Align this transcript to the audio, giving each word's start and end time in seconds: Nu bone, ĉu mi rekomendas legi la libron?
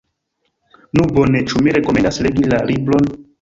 Nu 0.99 1.05
bone, 1.17 1.41
ĉu 1.51 1.61
mi 1.67 1.75
rekomendas 1.77 2.19
legi 2.29 2.47
la 2.55 2.63
libron? 2.73 3.13